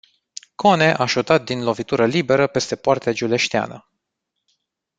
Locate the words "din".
1.45-1.63